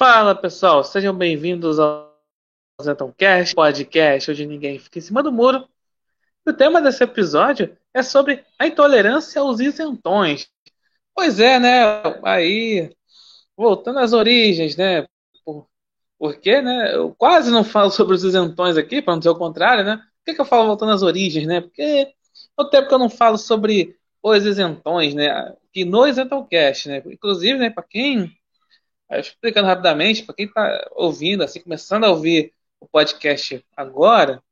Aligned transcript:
Fala 0.00 0.34
pessoal, 0.34 0.82
sejam 0.82 1.14
bem-vindos 1.14 1.78
ao 1.78 2.10
Zetoncast, 2.82 3.54
podcast 3.54 4.30
onde 4.30 4.46
ninguém 4.46 4.78
fica 4.78 4.98
em 4.98 5.02
cima 5.02 5.22
do 5.22 5.30
muro. 5.30 5.68
O 6.46 6.54
tema 6.54 6.80
desse 6.80 7.04
episódio 7.04 7.76
é 7.92 8.02
sobre 8.02 8.42
a 8.58 8.66
intolerância 8.66 9.42
aos 9.42 9.60
isentões. 9.60 10.48
Pois 11.14 11.38
é, 11.38 11.60
né? 11.60 11.82
Aí, 12.24 12.90
voltando 13.54 13.98
às 13.98 14.14
origens, 14.14 14.74
né? 14.74 15.06
Por, 15.44 15.68
porque, 16.18 16.62
né? 16.62 16.94
Eu 16.94 17.14
quase 17.14 17.50
não 17.50 17.62
falo 17.62 17.90
sobre 17.90 18.14
os 18.14 18.24
isentões 18.24 18.78
aqui, 18.78 19.02
para 19.02 19.12
não 19.12 19.18
dizer 19.18 19.28
o 19.28 19.38
contrário, 19.38 19.84
né? 19.84 19.98
Por 19.98 20.24
que, 20.24 20.34
que 20.34 20.40
eu 20.40 20.46
falo 20.46 20.66
voltando 20.66 20.92
às 20.92 21.02
origens, 21.02 21.46
né? 21.46 21.60
Porque 21.60 21.82
é 21.82 22.12
o 22.56 22.64
tempo 22.64 22.88
que 22.88 22.94
eu 22.94 22.98
não 22.98 23.10
falo 23.10 23.36
sobre 23.36 23.98
os 24.22 24.46
isentões, 24.46 25.12
né? 25.12 25.54
Que 25.70 25.84
no 25.84 26.06
Isentoncast, 26.06 26.88
né? 26.88 27.02
Inclusive, 27.04 27.58
né? 27.58 27.68
Para 27.68 27.84
quem 27.84 28.34
explicando 29.18 29.66
rapidamente, 29.66 30.22
para 30.24 30.34
quem 30.34 30.46
está 30.46 30.88
ouvindo, 30.92 31.42
assim, 31.42 31.60
começando 31.60 32.04
a 32.04 32.10
ouvir 32.10 32.52
o 32.78 32.86
podcast 32.86 33.64
agora, 33.76 34.42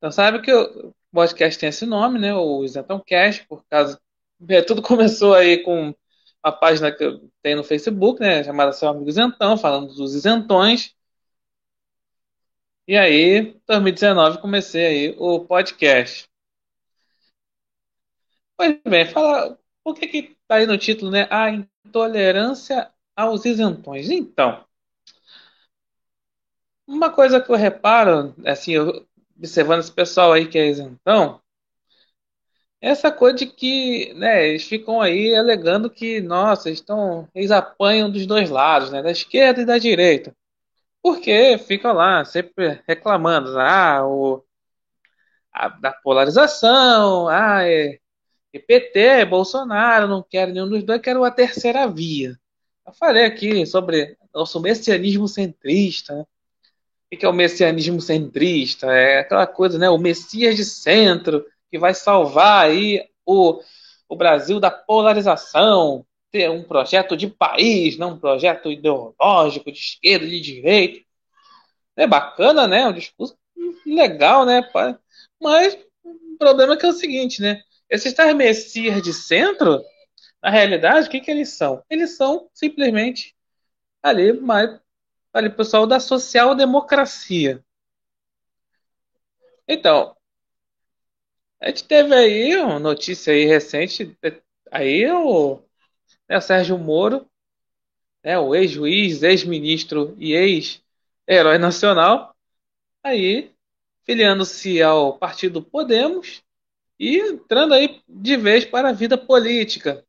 então 0.00 0.10
sabe 0.10 0.40
que 0.40 0.50
o 0.50 0.94
podcast 1.12 1.60
tem 1.60 1.68
esse 1.68 1.84
nome, 1.84 2.18
né? 2.18 2.34
O 2.34 2.64
Isentão 2.64 2.98
Cast, 2.98 3.46
por 3.46 3.64
causa. 3.66 4.00
É, 4.48 4.62
tudo 4.62 4.80
começou 4.80 5.34
aí 5.34 5.62
com 5.62 5.94
uma 6.42 6.50
página 6.50 6.90
que 6.90 7.04
eu 7.04 7.30
tenho 7.42 7.58
no 7.58 7.62
Facebook, 7.64 8.18
né? 8.20 8.42
Chamada 8.42 8.72
Seu 8.72 8.88
Amigo 8.88 9.10
Isentão, 9.10 9.58
falando 9.58 9.92
dos 9.94 10.14
isentões. 10.14 10.96
E 12.88 12.96
aí, 12.96 13.54
2019, 13.66 14.40
comecei 14.40 14.86
aí 14.86 15.14
o 15.18 15.40
podcast. 15.44 16.26
Pois 18.56 18.80
bem, 18.88 19.04
fala. 19.06 19.58
Por 19.84 19.94
que 19.94 20.06
que 20.08 20.36
tá 20.48 20.56
aí 20.56 20.66
no 20.66 20.78
título, 20.78 21.10
né? 21.10 21.28
A 21.30 21.50
intolerância 21.50 22.90
aos 23.22 23.44
isentões. 23.44 24.10
Então, 24.10 24.64
uma 26.86 27.10
coisa 27.10 27.40
que 27.40 27.50
eu 27.50 27.56
reparo, 27.56 28.34
assim, 28.44 28.72
eu, 28.72 29.06
observando 29.36 29.80
esse 29.80 29.92
pessoal 29.92 30.32
aí 30.32 30.46
que 30.48 30.58
é 30.58 30.68
isentão, 30.68 31.40
é 32.80 32.90
essa 32.90 33.10
coisa 33.12 33.36
de 33.38 33.46
que, 33.46 34.12
né, 34.14 34.48
eles 34.48 34.64
ficam 34.64 35.00
aí 35.00 35.34
alegando 35.34 35.90
que, 35.90 36.20
nossa, 36.20 36.70
estão, 36.70 37.28
eles 37.34 37.50
apanham 37.50 38.10
dos 38.10 38.26
dois 38.26 38.50
lados, 38.50 38.90
né, 38.90 39.02
da 39.02 39.10
esquerda 39.10 39.62
e 39.62 39.66
da 39.66 39.78
direita. 39.78 40.34
Porque 41.02 41.58
ficam 41.58 41.92
lá 41.94 42.24
sempre 42.24 42.82
reclamando, 42.88 43.58
ah, 43.60 44.06
o, 44.06 44.44
a, 45.52 45.68
da 45.68 45.92
polarização, 45.92 47.28
ah, 47.28 47.62
é, 47.64 47.98
é 48.52 48.58
PT, 48.58 49.24
Bolsonaro, 49.26 50.08
não 50.08 50.22
quero 50.22 50.52
nenhum 50.52 50.68
dos 50.68 50.82
dois, 50.84 51.00
quero 51.00 51.24
a 51.24 51.30
terceira 51.30 51.86
via. 51.88 52.38
Eu 52.90 52.94
falei 52.94 53.24
aqui 53.24 53.64
sobre 53.66 54.16
nosso 54.34 54.58
messianismo 54.58 55.28
centrista. 55.28 56.12
Né? 56.12 56.24
O 57.12 57.16
que 57.16 57.24
é 57.24 57.28
o 57.28 57.32
messianismo 57.32 58.00
centrista? 58.00 58.92
É 58.92 59.20
aquela 59.20 59.46
coisa, 59.46 59.78
né? 59.78 59.88
O 59.88 59.96
Messias 59.96 60.56
de 60.56 60.64
centro 60.64 61.46
que 61.70 61.78
vai 61.78 61.94
salvar 61.94 62.66
aí 62.66 63.08
o, 63.24 63.60
o 64.08 64.16
Brasil 64.16 64.58
da 64.58 64.72
polarização, 64.72 66.04
ter 66.32 66.50
um 66.50 66.64
projeto 66.64 67.16
de 67.16 67.28
país, 67.28 67.96
não 67.96 68.14
um 68.14 68.18
projeto 68.18 68.72
ideológico 68.72 69.70
de 69.70 69.78
esquerda, 69.78 70.26
de 70.26 70.40
direita. 70.40 71.00
É 71.96 72.08
bacana, 72.08 72.66
né? 72.66 72.88
Um 72.88 72.92
discurso 72.92 73.36
legal, 73.86 74.44
né? 74.44 74.68
Mas 75.40 75.78
o 76.02 76.36
problema 76.36 76.74
é 76.74 76.76
que 76.76 76.86
é 76.86 76.88
o 76.88 76.92
seguinte, 76.92 77.40
né? 77.40 77.62
Esses 77.88 78.12
tais 78.12 78.34
messias 78.34 79.00
de 79.00 79.14
centro 79.14 79.80
na 80.42 80.50
realidade, 80.50 81.08
o 81.08 81.10
que, 81.10 81.20
que 81.20 81.30
eles 81.30 81.50
são? 81.50 81.84
Eles 81.90 82.16
são 82.16 82.48
simplesmente 82.54 83.36
ali, 84.02 84.32
mais, 84.32 84.80
ali 85.32 85.50
pessoal 85.50 85.86
da 85.86 86.00
social-democracia. 86.00 87.64
Então, 89.68 90.16
a 91.60 91.68
gente 91.68 91.84
teve 91.84 92.14
aí 92.14 92.56
uma 92.56 92.78
notícia 92.78 93.32
aí 93.32 93.44
recente, 93.44 94.16
aí 94.70 95.10
o, 95.10 95.62
né, 96.28 96.38
o 96.38 96.40
Sérgio 96.40 96.78
Moro, 96.78 97.26
né, 98.24 98.38
o 98.38 98.54
ex-juiz, 98.54 99.22
ex-ministro 99.22 100.16
e 100.18 100.32
ex-herói 100.32 101.58
nacional, 101.58 102.34
aí 103.02 103.52
filiando-se 104.04 104.82
ao 104.82 105.18
partido 105.18 105.62
Podemos 105.62 106.42
e 106.98 107.18
entrando 107.18 107.74
aí 107.74 108.02
de 108.08 108.36
vez 108.36 108.64
para 108.64 108.88
a 108.90 108.92
vida 108.92 109.16
política. 109.16 110.04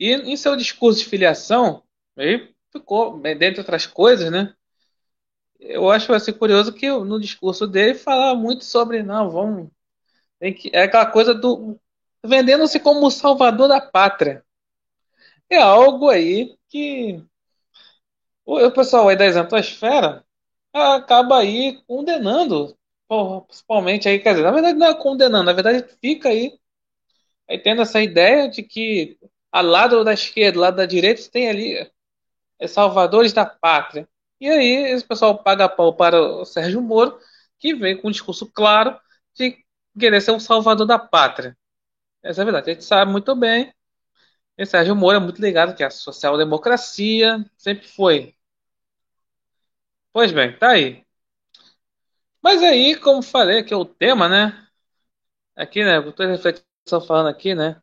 E 0.00 0.12
em 0.14 0.36
seu 0.36 0.56
discurso 0.56 0.98
de 1.00 1.04
filiação, 1.04 1.84
aí 2.16 2.52
ficou, 2.72 3.20
dentre 3.20 3.60
outras 3.60 3.86
coisas, 3.86 4.32
né? 4.32 4.54
Eu 5.60 5.90
acho 5.90 6.12
assim 6.12 6.32
curioso 6.32 6.72
que 6.72 6.90
no 6.90 7.20
discurso 7.20 7.66
dele 7.68 7.94
fala 7.94 8.34
muito 8.34 8.64
sobre 8.64 9.02
não, 9.02 9.30
vamos 9.30 9.70
tem 10.40 10.54
que 10.54 10.70
é 10.72 10.84
aquela 10.84 11.06
coisa 11.06 11.34
do 11.34 11.78
vendendo-se 12.24 12.80
como 12.80 13.06
o 13.06 13.10
salvador 13.10 13.68
da 13.68 13.80
pátria. 13.80 14.44
É 15.48 15.58
algo 15.58 16.08
aí 16.08 16.56
que 16.68 17.22
o 18.44 18.70
pessoal 18.70 19.08
aí 19.08 19.16
da 19.16 19.26
exantosfera 19.26 20.24
acaba 20.72 21.38
aí 21.38 21.80
condenando, 21.86 22.76
principalmente 23.46 24.08
aí, 24.08 24.18
quer 24.18 24.30
dizer, 24.32 24.44
na 24.44 24.50
verdade 24.52 24.78
não 24.78 24.86
é 24.88 24.94
condenando, 24.94 25.44
na 25.44 25.52
verdade 25.52 25.84
fica 26.00 26.28
aí, 26.28 26.58
aí 27.48 27.58
tendo 27.58 27.82
essa 27.82 28.00
ideia 28.02 28.48
de 28.48 28.62
que 28.62 29.18
ao 29.52 29.64
lado 29.64 30.04
da 30.04 30.12
esquerda, 30.12 30.58
ao 30.58 30.62
lado 30.62 30.76
da 30.76 30.86
direita, 30.86 31.22
tem 31.30 31.48
ali 31.48 31.90
é, 32.58 32.66
salvadores 32.68 33.32
da 33.32 33.46
pátria. 33.46 34.08
E 34.40 34.48
aí 34.48 34.92
esse 34.92 35.04
pessoal 35.04 35.42
paga 35.42 35.68
pau 35.68 35.94
para 35.94 36.20
o 36.20 36.44
Sérgio 36.44 36.80
Moro, 36.82 37.18
que 37.58 37.74
vem 37.74 37.96
com 38.00 38.08
um 38.08 38.10
discurso 38.10 38.46
claro 38.50 38.98
de 39.34 39.58
querer 39.98 40.20
ser 40.20 40.32
um 40.32 40.40
salvador 40.40 40.86
da 40.86 40.98
pátria. 40.98 41.56
Essa 42.22 42.42
é 42.42 42.42
a 42.42 42.44
verdade. 42.44 42.70
A 42.70 42.74
gente 42.74 42.84
sabe 42.84 43.10
muito 43.12 43.34
bem. 43.36 43.72
E 44.58 44.66
Sérgio 44.66 44.96
Moro 44.96 45.16
é 45.16 45.20
muito 45.20 45.40
ligado 45.42 45.74
que 45.76 45.84
a 45.84 45.90
social-democracia 45.90 47.44
sempre 47.58 47.88
foi. 47.88 48.36
Pois 50.12 50.32
bem, 50.32 50.56
tá 50.58 50.70
aí. 50.70 51.04
Mas 52.42 52.62
aí, 52.62 52.96
como 52.96 53.22
falei, 53.22 53.62
que 53.62 53.72
é 53.74 53.76
o 53.76 53.84
tema, 53.84 54.28
né? 54.28 54.66
Aqui, 55.56 55.84
né? 55.84 55.98
Eu 55.98 56.12
tô 56.12 56.24
refletindo 56.26 56.64
falando 57.06 57.28
aqui, 57.28 57.54
né? 57.54 57.80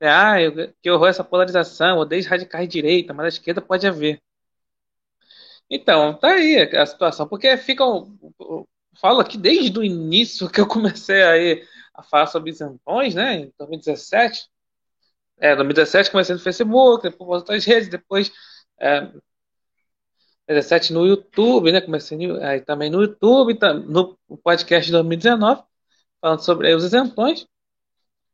É, 0.00 0.08
ah, 0.08 0.40
eu, 0.40 0.72
que 0.82 0.90
horror 0.90 1.08
essa 1.08 1.24
polarização, 1.24 1.98
odeio 1.98 2.26
radicais 2.28 2.68
de 2.68 2.72
direita, 2.72 3.14
mas 3.14 3.26
a 3.26 3.28
esquerda 3.28 3.62
pode 3.62 3.86
haver. 3.86 4.20
Então, 5.70 6.14
tá 6.18 6.28
aí 6.34 6.58
a 6.76 6.86
situação, 6.86 7.26
porque 7.28 7.56
ficam. 7.56 8.16
Falo 9.00 9.20
aqui 9.20 9.36
desde 9.36 9.78
o 9.78 9.84
início 9.84 10.48
que 10.50 10.60
eu 10.60 10.66
comecei 10.68 11.22
aí 11.22 11.66
a 11.94 12.02
falar 12.02 12.26
sobre 12.26 12.50
isentões, 12.50 13.14
né, 13.14 13.40
em 13.40 13.52
2017. 13.58 14.48
É, 15.38 15.54
2017 15.54 16.10
comecei 16.10 16.34
no 16.34 16.40
Facebook, 16.40 17.02
depois 17.02 17.42
outras 17.42 17.64
redes, 17.64 17.88
depois. 17.88 18.32
É, 18.78 19.10
2017 20.46 20.92
no 20.92 21.06
YouTube, 21.06 21.72
né? 21.72 21.80
Comecei 21.80 22.18
aí 22.42 22.60
também 22.60 22.90
no 22.90 23.02
YouTube, 23.02 23.58
no 23.86 24.16
podcast 24.42 24.86
de 24.86 24.92
2019, 24.92 25.62
falando 26.20 26.40
sobre 26.40 26.74
os 26.74 26.84
isentões. 26.84 27.46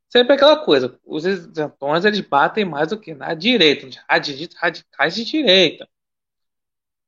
Sempre 0.09 0.33
aquela 0.33 0.63
coisa, 0.63 0.99
os 1.03 1.25
isentões 1.25 2.05
eles 2.05 2.19
batem 2.19 2.63
mais 2.63 2.89
do 2.89 2.99
que 2.99 3.15
na 3.15 3.33
direita, 3.33 3.87
os 3.87 3.95
radicais 4.55 5.15
de 5.15 5.25
direita. 5.25 5.89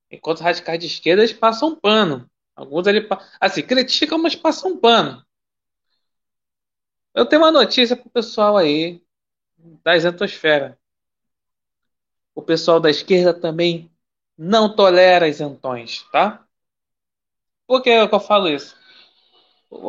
Enquanto 0.09 0.37
os 0.37 0.43
radicais 0.43 0.79
de 0.79 0.87
esquerda 0.87 1.21
eles 1.21 1.33
passam 1.33 1.75
pano. 1.75 2.29
Alguns 2.55 2.87
ele 2.87 3.07
assim, 3.39 3.61
criticam, 3.61 4.17
mas 4.17 4.35
passam 4.35 4.77
pano. 4.77 5.23
Eu 7.13 7.25
tenho 7.25 7.41
uma 7.41 7.51
notícia 7.51 7.95
pro 7.95 8.09
pessoal 8.09 8.57
aí 8.57 9.01
da 9.83 9.95
isentosfera. 9.95 10.77
O 12.33 12.41
pessoal 12.41 12.79
da 12.79 12.89
esquerda 12.89 13.33
também 13.33 13.91
não 14.37 14.75
tolera 14.75 15.27
isentões, 15.27 16.03
tá? 16.11 16.45
Por 17.67 17.81
que 17.81 17.89
eu 17.89 18.19
falo 18.19 18.49
isso? 18.49 18.75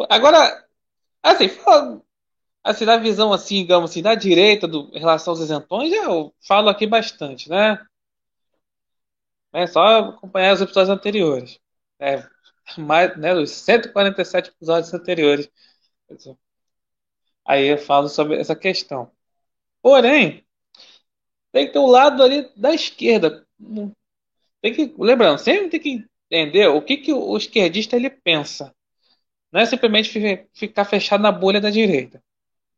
Agora, 0.09 0.67
assim, 1.23 1.49
fala, 1.49 2.00
Assim, 2.67 2.85
na 2.85 2.97
visão, 2.97 3.33
assim, 3.33 3.63
digamos 3.63 3.91
assim, 3.93 4.03
da 4.03 4.17
direita 4.17 4.67
do, 4.67 4.91
em 4.93 4.99
relação 4.99 5.33
aos 5.33 5.41
isentões, 5.41 5.93
eu 5.93 6.35
falo 6.41 6.69
aqui 6.69 6.85
bastante, 6.85 7.49
né? 7.49 7.79
É 9.53 9.67
só 9.69 10.11
acompanhar 10.11 10.55
os 10.55 10.61
episódios 10.61 10.91
anteriores. 10.91 11.61
É, 12.01 12.27
mais, 12.77 13.17
né, 13.19 13.35
os 13.35 13.51
147 13.53 14.51
episódios 14.51 14.93
anteriores. 14.93 15.49
Aí 17.45 17.67
eu 17.69 17.79
falo 17.79 18.09
sobre 18.09 18.37
essa 18.37 18.57
questão. 18.57 19.12
Porém, 19.83 20.45
tem 21.53 21.67
que 21.67 21.73
ter 21.73 21.79
o 21.79 21.85
um 21.85 21.87
lado 21.87 22.23
ali 22.23 22.51
da 22.57 22.75
esquerda. 22.75 23.47
Tem 24.61 24.75
que, 24.75 24.95
lembrando, 24.99 25.39
sempre 25.39 25.71
tem 25.71 25.81
que 25.81 26.07
entender 26.31 26.67
o 26.69 26.83
que, 26.83 26.97
que 26.97 27.12
o 27.12 27.37
esquerdista 27.37 27.97
ele 27.97 28.11
pensa. 28.11 28.75
Não 29.53 29.61
é 29.61 29.67
simplesmente 29.67 30.11
ficar 30.53 30.85
fechado 30.85 31.23
na 31.23 31.31
bolha 31.33 31.61
da 31.61 31.71
direita. 31.71 32.23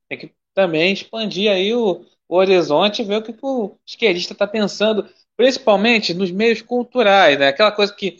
Tem 0.08 0.18
que 0.18 0.34
também 0.54 0.92
expandir 0.92 1.50
aí 1.50 1.74
o, 1.74 2.04
o 2.28 2.36
horizonte 2.36 3.02
e 3.02 3.04
ver 3.04 3.18
o 3.18 3.22
que, 3.22 3.32
que 3.32 3.44
o 3.44 3.78
esquerdista 3.86 4.32
está 4.32 4.46
pensando 4.46 5.08
principalmente 5.36 6.14
nos 6.14 6.30
meios 6.30 6.62
culturais, 6.62 7.38
né? 7.38 7.48
Aquela 7.48 7.72
coisa 7.72 7.94
que 7.94 8.16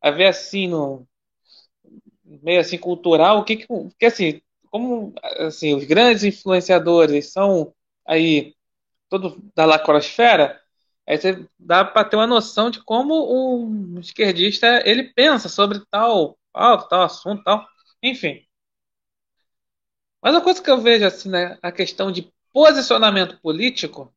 haver 0.00 0.26
assim 0.28 0.68
no 0.68 1.06
meio 2.24 2.60
assim 2.60 2.78
cultural, 2.78 3.38
o 3.38 3.44
que 3.44 3.56
que, 3.56 4.06
assim, 4.06 4.40
como 4.70 5.12
assim, 5.38 5.74
os 5.74 5.84
grandes 5.84 6.24
influenciadores 6.24 7.32
são 7.32 7.74
aí 8.06 8.54
todos 9.10 9.36
da 9.54 9.64
lacrosfera, 9.66 10.60
aí 11.08 11.18
você 11.18 11.46
dá 11.58 11.84
para 11.84 12.08
ter 12.08 12.16
uma 12.16 12.26
noção 12.26 12.70
de 12.70 12.82
como 12.84 13.14
um 13.64 14.00
esquerdista 14.00 14.82
ele 14.86 15.04
pensa 15.14 15.48
sobre 15.48 15.80
tal 15.90 16.38
pauta, 16.52 16.88
tal 16.88 17.02
assunto, 17.02 17.42
tal, 17.44 17.66
enfim. 18.02 18.44
Mas 20.22 20.34
a 20.34 20.40
coisa 20.40 20.62
que 20.62 20.70
eu 20.70 20.80
vejo 20.80 21.04
assim, 21.04 21.28
né, 21.28 21.58
a 21.60 21.72
questão 21.72 22.12
de 22.12 22.32
posicionamento 22.52 23.40
político, 23.40 24.14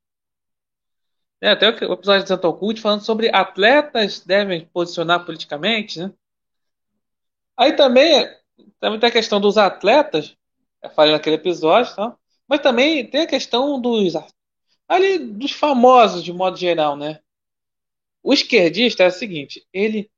né, 1.42 1.52
até 1.52 1.70
o 1.70 1.94
episódio 1.94 2.24
de 2.24 2.28
Santo 2.30 2.54
Cult 2.54 2.80
falando 2.80 3.04
sobre 3.04 3.30
atletas 3.34 4.20
devem 4.20 4.68
posicionar 4.68 5.26
politicamente, 5.26 6.00
né? 6.00 6.14
Aí 7.58 7.74
também, 7.74 8.30
também 8.80 9.00
tem 9.00 9.10
a 9.10 9.12
questão 9.12 9.42
dos 9.42 9.58
atletas, 9.58 10.36
eu 10.82 10.90
falei 10.92 11.14
naquele 11.14 11.38
episódio, 11.38 11.96
tá? 11.96 12.16
mas 12.48 12.62
também 12.62 13.10
tem 13.10 13.22
a 13.22 13.28
questão 13.28 13.80
dos 13.82 14.14
ali 14.88 15.18
dos 15.18 15.52
famosos 15.52 16.24
de 16.24 16.32
modo 16.32 16.58
geral, 16.58 16.96
né? 16.96 17.20
O 18.22 18.34
esquerdista 18.34 19.04
é 19.04 19.08
o 19.08 19.12
seguinte, 19.12 19.66
ele 19.74 20.12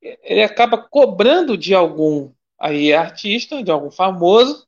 ele 0.00 0.42
acaba 0.42 0.78
cobrando 0.78 1.56
de 1.56 1.74
algum 1.74 2.32
aí 2.58 2.92
artista, 2.92 3.62
de 3.62 3.70
algum 3.70 3.90
famoso, 3.90 4.65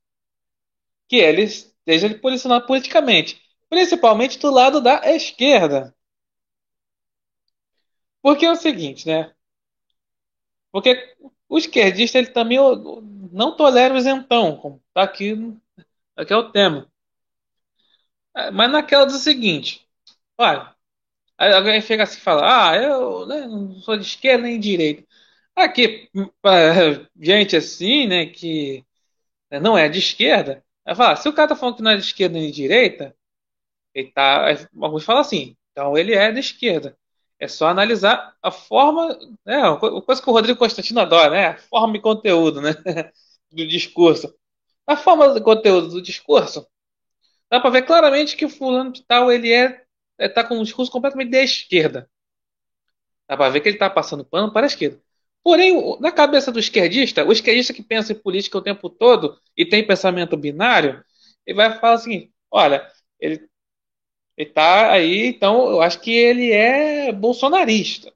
que 1.08 1.16
ele 1.16 1.42
esteja 1.42 2.14
posicionado 2.18 2.66
politicamente, 2.66 3.42
principalmente 3.68 4.38
do 4.38 4.50
lado 4.50 4.80
da 4.80 5.00
esquerda. 5.14 5.94
Porque 8.22 8.44
é 8.46 8.50
o 8.52 8.56
seguinte, 8.56 9.06
né? 9.06 9.32
Porque 10.72 11.14
o 11.48 11.58
esquerdista 11.58 12.18
ele 12.18 12.28
também 12.28 12.58
não 13.32 13.56
tolera 13.56 13.94
o 13.94 13.96
isentão, 13.98 14.56
como 14.56 14.82
está 14.88 15.02
aqui, 15.02 15.34
aqui 16.16 16.32
é 16.32 16.36
o 16.36 16.50
tema. 16.52 16.90
É, 18.36 18.50
mas 18.50 18.70
naquela 18.70 19.04
do 19.06 19.12
seguinte, 19.18 19.86
olha, 20.38 20.74
alguém 21.38 21.80
chega 21.82 22.04
assim 22.04 22.18
e 22.18 22.22
fala, 22.22 22.70
ah, 22.72 22.76
eu 22.76 23.26
né, 23.26 23.46
não 23.46 23.74
sou 23.82 23.96
de 23.96 24.04
esquerda 24.04 24.44
nem 24.44 24.60
de 24.60 24.70
direita. 24.70 25.06
Aqui, 25.56 26.10
gente 27.20 27.56
assim, 27.56 28.06
né, 28.06 28.26
que 28.26 28.84
não 29.62 29.78
é 29.78 29.88
de 29.88 29.98
esquerda, 30.00 30.64
vai 30.88 30.96
falar, 30.96 31.16
se 31.16 31.28
o 31.28 31.32
cara 31.32 31.48
tá 31.48 31.56
falando 31.56 31.76
que 31.76 31.82
não 31.82 31.90
é 31.90 31.96
de 31.96 32.02
esquerda 32.02 32.38
nem 32.38 32.46
de 32.50 32.52
direita, 32.52 33.14
ele 33.94 34.10
tá, 34.12 34.46
alguns 34.80 35.04
falam 35.04 35.22
assim, 35.22 35.56
então 35.72 35.96
ele 35.96 36.14
é 36.14 36.32
de 36.32 36.40
esquerda. 36.40 36.96
É 37.38 37.46
só 37.48 37.68
analisar 37.68 38.34
a 38.42 38.50
forma, 38.50 39.16
né, 39.46 39.62
a 39.62 39.76
coisa 39.76 40.22
que 40.22 40.28
o 40.28 40.32
Rodrigo 40.32 40.58
Constantino 40.58 41.00
adora, 41.00 41.30
né, 41.30 41.46
a 41.48 41.58
forma 41.58 41.96
e 41.96 42.00
conteúdo, 42.00 42.60
né, 42.60 42.70
do 43.52 43.66
discurso. 43.66 44.34
A 44.86 44.96
forma 44.96 45.28
do 45.34 45.42
conteúdo 45.42 45.88
do 45.88 46.02
discurso, 46.02 46.66
dá 47.50 47.60
para 47.60 47.70
ver 47.70 47.82
claramente 47.82 48.36
que 48.36 48.44
o 48.46 48.50
fulano 48.50 48.92
de 48.92 49.04
tal, 49.04 49.30
ele 49.30 49.52
é, 49.52 49.84
é 50.18 50.28
tá 50.28 50.44
com 50.44 50.58
um 50.58 50.64
discurso 50.64 50.90
completamente 50.90 51.30
de 51.30 51.38
esquerda. 51.38 52.10
Dá 53.28 53.36
para 53.36 53.50
ver 53.50 53.60
que 53.60 53.68
ele 53.68 53.76
está 53.76 53.90
passando 53.90 54.24
pano 54.24 54.52
para 54.52 54.66
a 54.66 54.68
esquerda. 54.68 55.00
Porém, 55.48 55.98
na 55.98 56.12
cabeça 56.12 56.52
do 56.52 56.58
esquerdista, 56.58 57.24
o 57.24 57.32
esquerdista 57.32 57.72
que 57.72 57.82
pensa 57.82 58.12
em 58.12 58.20
política 58.20 58.58
o 58.58 58.62
tempo 58.62 58.90
todo 58.90 59.40
e 59.56 59.64
tem 59.64 59.82
pensamento 59.86 60.36
binário, 60.36 61.02
ele 61.46 61.56
vai 61.56 61.78
falar 61.78 61.94
assim: 61.94 62.30
olha, 62.50 62.86
ele 63.18 63.48
ele 64.36 64.50
tá 64.50 64.92
aí, 64.92 65.28
então 65.28 65.70
eu 65.70 65.80
acho 65.80 66.00
que 66.02 66.12
ele 66.12 66.52
é 66.52 67.10
bolsonarista. 67.12 68.12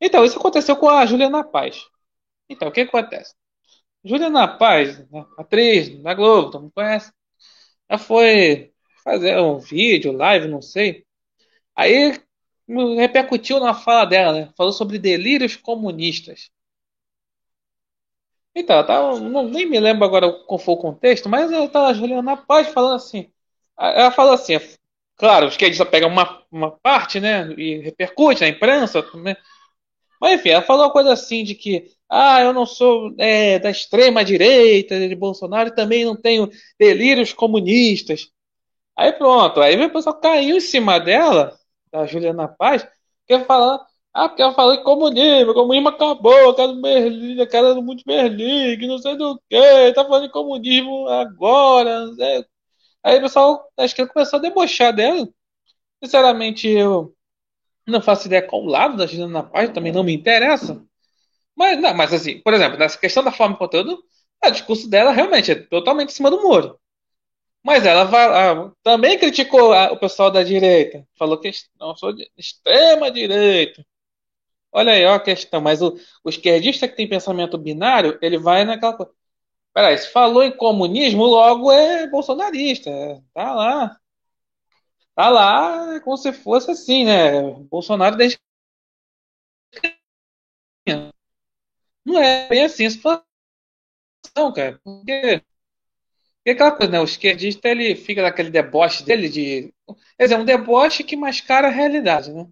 Então, 0.00 0.24
isso 0.24 0.38
aconteceu 0.38 0.76
com 0.76 0.88
a 0.88 1.04
Juliana 1.04 1.42
Paz. 1.42 1.84
Então, 2.48 2.68
o 2.68 2.72
que 2.72 2.82
acontece? 2.82 3.34
Juliana 4.04 4.48
Paz, 4.48 5.00
né, 5.10 5.26
atriz 5.38 5.90
da 6.02 6.14
Globo, 6.14 6.52
todo 6.52 6.62
mundo 6.62 6.72
conhece, 6.74 7.12
ela 7.88 7.98
foi 7.98 8.72
fazer 9.04 9.38
um 9.40 9.58
vídeo, 9.58 10.12
live, 10.12 10.48
não 10.48 10.62
sei. 10.62 11.04
Aí 11.76 12.20
repercutiu 12.96 13.60
na 13.60 13.74
fala 13.74 14.04
dela, 14.04 14.32
né? 14.32 14.52
Falou 14.56 14.72
sobre 14.72 14.98
delírios 14.98 15.56
comunistas. 15.56 16.50
Então, 18.54 18.84
tá, 18.84 19.00
não, 19.20 19.44
nem 19.48 19.66
me 19.66 19.78
lembro 19.78 20.04
agora 20.04 20.32
qual 20.46 20.58
foi 20.58 20.74
o 20.74 20.78
contexto, 20.78 21.28
mas 21.28 21.50
ela 21.52 21.68
tá, 21.68 21.86
a 21.86 21.94
Juliana 21.94 22.36
Paz 22.36 22.68
falando 22.68 22.96
assim. 22.96 23.30
Ela 23.78 24.10
falou 24.10 24.34
assim, 24.34 24.58
Claro, 25.20 25.46
os 25.46 25.52
esquerdista 25.52 25.84
pega 25.84 26.06
uma, 26.06 26.42
uma 26.50 26.70
parte, 26.70 27.20
né, 27.20 27.52
e 27.58 27.78
repercute 27.80 28.40
na 28.40 28.48
imprensa, 28.48 29.02
né? 29.16 29.36
Mas 30.20 30.40
enfim, 30.40 30.50
ela 30.50 30.62
falou 30.62 30.84
uma 30.86 30.92
coisa 30.92 31.12
assim 31.12 31.44
de 31.44 31.54
que, 31.54 31.90
ah, 32.08 32.40
eu 32.42 32.54
não 32.54 32.66
sou 32.66 33.14
é, 33.18 33.58
da 33.58 33.70
extrema 33.70 34.24
direita 34.24 34.98
de 35.08 35.14
Bolsonaro 35.14 35.68
e 35.68 35.74
também 35.74 36.06
não 36.06 36.16
tenho 36.16 36.50
delírios 36.78 37.34
comunistas. 37.34 38.30
Aí 38.96 39.12
pronto, 39.12 39.60
aí 39.60 39.76
o 39.84 39.92
pessoal 39.92 40.20
caiu 40.20 40.56
em 40.56 40.60
cima 40.60 40.98
dela, 40.98 41.58
da 41.92 42.06
Juliana 42.06 42.48
Paz, 42.48 42.86
quer 43.26 43.46
falar, 43.46 43.86
ah, 44.12 44.28
porque 44.28 44.42
ela 44.42 44.54
falou 44.54 44.74
em 44.74 44.82
comunismo, 44.82 45.54
comunismo 45.54 45.88
acabou, 45.88 46.54
cara 46.54 46.72
do 46.72 46.80
Berlim, 46.82 47.46
cara 47.46 47.74
do 47.74 47.82
mundo 47.82 48.02
Berlim, 48.04 48.78
que 48.78 48.86
não 48.86 48.98
sei 48.98 49.16
do 49.16 49.40
que, 49.48 49.92
tá 49.94 50.04
falando 50.04 50.26
em 50.26 50.30
comunismo 50.30 51.08
agora, 51.08 52.06
não 52.06 52.14
sei 52.14 52.44
Aí 53.04 53.18
o 53.18 53.22
pessoal, 53.22 53.70
acho 53.78 53.94
que 53.94 54.06
começou 54.06 54.38
a 54.38 54.42
debochar 54.42 54.94
dela. 54.94 55.28
Sinceramente, 56.02 56.68
eu 56.68 57.14
não 57.86 58.02
faço 58.02 58.26
ideia 58.26 58.42
qual 58.46 58.64
lado 58.64 58.96
da 58.96 59.06
Juliana 59.06 59.42
Paz, 59.42 59.70
também 59.72 59.92
não 59.92 60.04
me 60.04 60.14
interessa. 60.14 60.82
Mas, 61.56 61.80
não, 61.80 61.94
mas 61.94 62.12
assim, 62.14 62.40
por 62.42 62.54
exemplo, 62.54 62.78
nessa 62.78 62.98
questão 62.98 63.22
da 63.24 63.32
forma 63.32 63.54
de 63.54 63.58
conteúdo, 63.58 64.02
o 64.44 64.50
discurso 64.50 64.88
dela 64.88 65.12
realmente 65.12 65.52
é 65.52 65.54
totalmente 65.54 66.10
em 66.10 66.14
cima 66.14 66.30
do 66.30 66.42
muro. 66.42 66.79
Mas 67.62 67.84
ela 67.84 68.04
vai, 68.04 68.24
ah, 68.26 68.72
também 68.82 69.18
criticou 69.18 69.72
o 69.74 69.96
pessoal 69.98 70.30
da 70.30 70.42
direita. 70.42 71.06
Falou 71.18 71.38
que 71.38 71.50
não 71.78 71.94
sou 71.96 72.12
de 72.12 72.30
extrema 72.36 73.10
direita. 73.10 73.84
Olha 74.72 74.92
aí, 74.92 75.04
ó 75.06 75.14
a 75.14 75.20
questão. 75.20 75.60
Mas 75.60 75.82
o, 75.82 75.96
o 76.24 76.30
esquerdista 76.30 76.88
que 76.88 76.96
tem 76.96 77.08
pensamento 77.08 77.58
binário, 77.58 78.18
ele 78.22 78.38
vai 78.38 78.64
naquela 78.64 78.96
coisa. 78.96 79.12
Peraí, 79.74 79.98
se 79.98 80.10
falou 80.12 80.42
em 80.44 80.56
comunismo, 80.56 81.24
logo 81.24 81.72
é 81.72 82.08
bolsonarista. 82.08 82.90
Tá 83.34 83.54
lá. 83.54 84.00
Tá 85.14 85.28
lá 85.28 86.00
como 86.00 86.16
se 86.16 86.32
fosse 86.32 86.70
assim, 86.72 87.04
né? 87.04 87.42
Bolsonaro 87.70 88.16
desde. 88.16 88.38
Não 92.04 92.20
é 92.20 92.46
bem 92.48 92.64
assim 92.64 92.84
a 92.86 92.90
situação, 92.90 93.24
cara. 94.54 94.80
Porque. 94.84 95.42
Porque 96.42 96.50
aquela 96.50 96.72
coisa, 96.76 96.92
né? 96.92 97.00
O 97.00 97.04
esquerdista 97.04 97.68
ele 97.68 97.94
fica 97.96 98.22
naquele 98.22 98.50
deboche 98.50 99.04
dele 99.04 99.28
de. 99.28 99.74
Quer 100.18 100.24
dizer, 100.24 100.36
um 100.38 100.44
deboche 100.44 101.04
que 101.04 101.16
mascara 101.16 101.68
a 101.68 101.70
realidade, 101.70 102.32
né? 102.32 102.46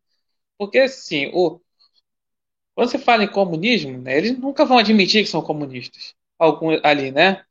Porque, 0.59 0.79
assim, 0.81 1.31
o, 1.35 1.61
quando 2.75 2.91
você 2.91 2.99
fala 2.99 3.25
em 3.25 3.29
comunismo, 3.33 3.99
né, 4.01 4.17
eles 4.17 4.39
nunca 4.39 4.65
vão 4.65 4.79
admitir 4.79 5.25
que 5.25 5.31
são 5.31 5.43
comunistas 5.43 6.15
algum 6.39 6.71
ali, 6.85 7.11
né? 7.11 7.45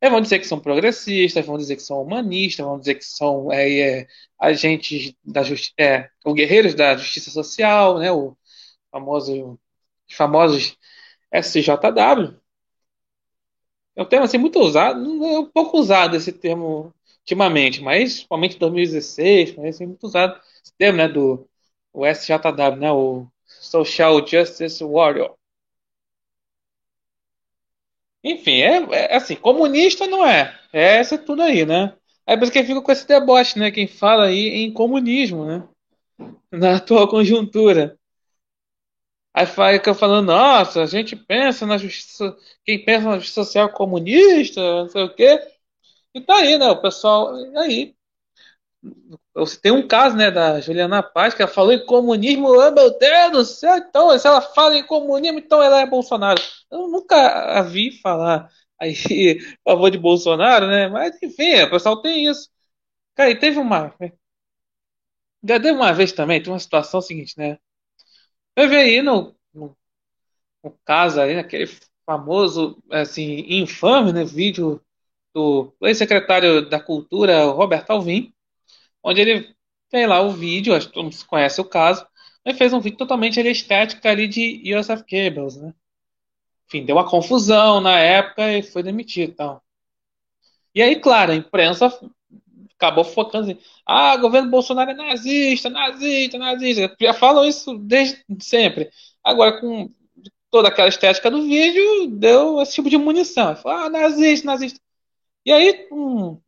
É, 0.00 0.10
vão 0.10 0.20
dizer 0.20 0.38
que 0.40 0.46
são 0.46 0.60
progressistas, 0.60 1.46
vão 1.46 1.58
dizer 1.58 1.76
que 1.76 1.82
são 1.82 2.02
humanistas, 2.02 2.66
vão 2.66 2.78
dizer 2.80 2.96
que 2.96 3.04
são 3.04 3.52
é, 3.52 4.00
é, 4.02 4.08
agentes 4.38 5.14
da 5.24 5.42
justiça, 5.44 5.74
é, 5.78 6.10
ou 6.24 6.34
guerreiros 6.34 6.74
da 6.74 6.96
justiça 6.96 7.30
social, 7.30 7.98
né? 8.00 8.12
O 8.12 8.36
famoso, 8.92 9.60
os 10.08 10.16
famosos 10.16 10.78
SJW. 11.32 12.41
É 13.96 14.02
um 14.02 14.06
termo 14.06 14.24
assim 14.24 14.38
muito 14.38 14.58
usado, 14.60 15.00
é 15.24 15.38
um 15.40 15.46
pouco 15.46 15.78
usado 15.78 16.16
esse 16.16 16.32
termo 16.32 16.92
ultimamente, 17.20 17.80
mas 17.82 18.14
principalmente 18.14 18.56
em 18.56 18.58
2016, 18.58 19.56
mas 19.56 19.80
é 19.80 19.86
muito 19.86 20.04
usado 20.04 20.40
esse 20.62 20.72
termo, 20.78 20.98
né? 20.98 21.08
Do 21.08 21.48
o 21.92 22.06
SJW, 22.06 22.76
né? 22.76 22.90
O 22.92 23.26
Social 23.46 24.26
Justice 24.26 24.82
Warrior. 24.84 25.36
Enfim, 28.24 28.60
é, 28.62 28.76
é, 29.12 29.16
assim, 29.16 29.34
comunista 29.36 30.06
não 30.06 30.24
é. 30.26 30.58
É 30.72 30.96
essa 30.98 31.18
tudo 31.18 31.42
aí, 31.42 31.66
né? 31.66 31.94
Aí 32.26 32.36
por 32.36 32.44
isso 32.44 32.52
que 32.52 32.62
fica 32.64 32.80
com 32.80 32.92
esse 32.92 33.06
deboche, 33.06 33.58
né? 33.58 33.70
Quem 33.70 33.86
fala 33.86 34.26
aí 34.26 34.48
em 34.64 34.72
comunismo, 34.72 35.44
né? 35.44 35.64
Na 36.52 36.76
atual 36.76 37.08
conjuntura. 37.08 37.98
Aí 39.34 39.46
fica 39.46 39.94
falando, 39.94 40.26
nossa, 40.26 40.82
a 40.82 40.86
gente 40.86 41.16
pensa 41.16 41.66
na 41.66 41.78
justiça. 41.78 42.36
Quem 42.64 42.84
pensa 42.84 43.08
na 43.08 43.18
justiça 43.18 43.44
social 43.44 43.72
comunista, 43.72 44.60
não 44.60 44.88
sei 44.88 45.02
o 45.04 45.14
quê. 45.14 45.40
E 46.14 46.20
tá 46.20 46.36
aí, 46.36 46.58
né? 46.58 46.68
O 46.70 46.82
pessoal. 46.82 47.34
Aí. 47.58 47.96
Tem 49.62 49.72
um 49.72 49.86
caso, 49.86 50.16
né, 50.16 50.30
da 50.30 50.60
Juliana 50.60 51.02
Paz, 51.02 51.34
que 51.34 51.42
ela 51.42 51.50
falou 51.50 51.72
em 51.72 51.84
comunismo, 51.86 52.48
oh, 52.48 52.70
meu 52.70 52.98
Deus 52.98 53.32
do 53.32 53.44
céu, 53.44 53.76
então, 53.76 54.16
se 54.18 54.26
ela 54.26 54.40
fala 54.42 54.76
em 54.76 54.86
comunismo, 54.86 55.38
então 55.38 55.62
ela 55.62 55.80
é 55.80 55.86
Bolsonaro. 55.86 56.40
Eu 56.70 56.88
nunca 56.88 57.16
a 57.58 57.62
vi 57.62 57.92
falar 58.00 58.50
aí 58.78 58.94
a 59.66 59.70
favor 59.70 59.90
de 59.90 59.98
Bolsonaro, 59.98 60.66
né? 60.66 60.88
Mas 60.88 61.16
enfim, 61.22 61.62
o 61.62 61.70
pessoal 61.70 62.00
tem 62.02 62.26
isso. 62.26 62.50
Cara, 63.14 63.30
e 63.30 63.38
teve 63.38 63.58
uma. 63.60 63.94
Teve 65.46 65.70
uma 65.70 65.92
vez 65.92 66.12
também, 66.12 66.42
tem 66.42 66.52
uma 66.52 66.58
situação 66.58 67.00
seguinte, 67.00 67.34
né? 67.38 67.58
Teve 68.54 68.76
aí 68.76 69.02
no, 69.02 69.34
no, 69.52 69.76
no 70.62 70.70
caso 70.84 71.20
aí, 71.20 71.34
naquele 71.34 71.66
famoso, 72.06 72.82
assim, 72.90 73.44
infame, 73.48 74.12
né, 74.12 74.24
vídeo 74.24 74.80
do 75.34 75.72
ex-secretário 75.82 76.68
da 76.68 76.80
Cultura, 76.80 77.44
Roberto 77.46 77.90
Alvim, 77.90 78.32
onde 79.02 79.20
ele 79.20 79.56
tem 79.90 80.06
lá 80.06 80.20
o 80.22 80.32
vídeo, 80.32 80.74
acho 80.74 80.88
que 80.88 80.94
todo 80.94 81.04
mundo 81.04 81.26
conhece 81.26 81.60
o 81.60 81.64
caso, 81.64 82.06
ele 82.44 82.58
fez 82.58 82.72
um 82.72 82.80
vídeo 82.80 82.98
totalmente 82.98 83.38
ali, 83.40 83.52
ali 84.04 84.28
de 84.28 84.62
Joseph 84.64 85.02
Goebbels, 85.08 85.56
né? 85.56 85.74
Enfim, 86.66 86.84
deu 86.84 86.96
uma 86.96 87.08
confusão 87.08 87.80
na 87.80 87.98
época 87.98 88.50
e 88.52 88.62
foi 88.62 88.82
demitido 88.82 89.30
e 89.30 89.34
tal. 89.34 89.62
E 90.74 90.82
aí, 90.82 90.98
claro, 90.98 91.32
a 91.32 91.34
imprensa 91.34 91.90
acabou 92.82 93.04
focando 93.04 93.50
assim, 93.50 93.60
ah, 93.86 94.16
governo 94.16 94.50
Bolsonaro 94.50 94.90
é 94.90 94.94
nazista, 94.94 95.70
nazista, 95.70 96.38
nazista. 96.38 96.96
Já 97.00 97.14
falam 97.14 97.44
isso 97.44 97.78
desde 97.78 98.24
sempre. 98.40 98.90
Agora, 99.24 99.60
com 99.60 99.90
toda 100.50 100.68
aquela 100.68 100.88
estética 100.88 101.30
do 101.30 101.42
vídeo, 101.42 102.08
deu 102.08 102.60
esse 102.60 102.74
tipo 102.74 102.90
de 102.90 102.98
munição. 102.98 103.56
Falou, 103.56 103.86
ah, 103.86 103.88
nazista, 103.90 104.46
nazista. 104.46 104.80
E 105.46 105.52
aí, 105.52 105.88
um, 105.92 106.40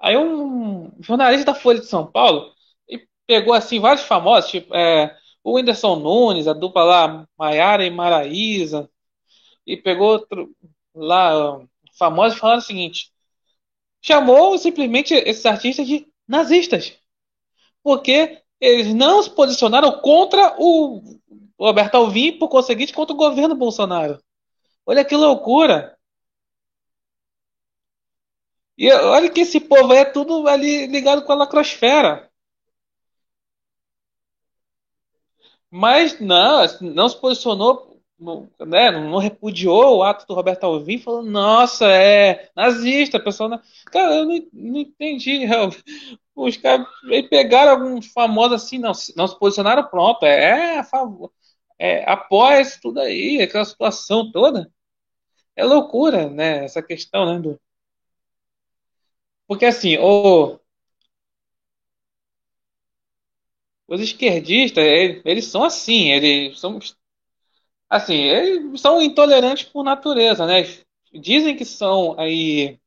aí 0.00 0.16
um 0.16 0.90
jornalista 1.00 1.46
da 1.52 1.54
Folha 1.54 1.80
de 1.80 1.86
São 1.86 2.06
Paulo 2.06 2.52
pegou 3.26 3.54
assim 3.54 3.80
vários 3.80 4.04
famosos, 4.04 4.50
tipo 4.50 4.74
é, 4.74 5.16
o 5.42 5.54
Whindersson 5.56 5.96
Nunes, 5.96 6.46
a 6.48 6.52
dupla 6.52 6.84
lá, 6.84 7.28
Maiara 7.38 7.84
e 7.84 7.90
Maraísa, 7.90 8.90
e 9.66 9.76
pegou 9.76 10.08
outro 10.12 10.54
lá, 10.94 11.60
famosos, 11.98 12.38
falando 12.38 12.58
o 12.60 12.62
seguinte: 12.62 13.13
chamou 14.04 14.58
simplesmente 14.58 15.14
esses 15.14 15.46
artistas 15.46 15.86
de 15.86 16.06
nazistas. 16.28 16.92
Porque 17.82 18.42
eles 18.60 18.94
não 18.94 19.22
se 19.22 19.30
posicionaram 19.30 20.00
contra 20.00 20.54
o 20.58 21.02
Roberto 21.58 21.94
Alvim, 21.96 22.38
por 22.38 22.48
conseguinte, 22.48 22.92
contra 22.92 23.14
o 23.14 23.18
governo 23.18 23.54
Bolsonaro. 23.54 24.22
Olha 24.86 25.04
que 25.04 25.16
loucura! 25.16 25.98
E 28.76 28.92
olha 28.92 29.30
que 29.30 29.40
esse 29.40 29.60
povo 29.60 29.92
aí 29.92 30.00
é 30.00 30.04
tudo 30.04 30.46
ali 30.48 30.86
ligado 30.86 31.24
com 31.24 31.32
a 31.32 31.36
lacrosfera. 31.36 32.30
Mas 35.70 36.20
não, 36.20 36.60
não 36.80 37.08
se 37.08 37.16
posicionou, 37.20 37.93
né, 38.18 38.90
não 38.90 39.18
repudiou 39.18 39.98
o 39.98 40.02
ato 40.02 40.26
do 40.26 40.34
Roberto 40.34 40.64
Alvim, 40.64 40.98
falando, 40.98 41.30
nossa, 41.30 41.86
é 41.86 42.50
nazista, 42.56 43.18
a 43.18 43.20
pessoa. 43.22 43.48
Não... 43.48 43.60
Cara, 43.86 44.14
eu 44.16 44.24
não, 44.26 44.48
não 44.52 44.80
entendi. 44.80 45.40
Os 46.34 46.56
caras 46.56 46.86
pegaram 47.30 47.72
alguns 47.72 48.06
famosos 48.08 48.64
assim, 48.64 48.78
não, 48.78 48.92
não 49.16 49.28
se 49.28 49.38
posicionaram, 49.38 49.84
pronto, 49.88 50.24
é 50.26 50.78
a 50.78 50.84
favor, 50.84 51.32
é, 51.78 52.04
isso 52.60 52.80
tudo 52.82 53.00
aí, 53.00 53.40
aquela 53.42 53.64
situação 53.64 54.30
toda. 54.32 54.70
É 55.56 55.64
loucura, 55.64 56.28
né, 56.30 56.64
essa 56.64 56.82
questão, 56.82 57.26
né, 57.26 57.40
do... 57.40 57.60
Porque 59.46 59.64
assim, 59.66 59.96
o 59.98 60.58
Os 63.86 64.00
esquerdistas, 64.00 64.84
eles 65.24 65.46
são 65.46 65.62
assim, 65.64 66.10
eles 66.10 66.58
são 66.58 66.78
assim, 67.88 68.14
eles 68.14 68.80
são 68.80 69.00
intolerantes 69.02 69.64
por 69.64 69.84
natureza, 69.84 70.46
né? 70.46 70.62
Dizem 71.12 71.56
que 71.56 71.64
são 71.64 72.18
aí, 72.18 72.78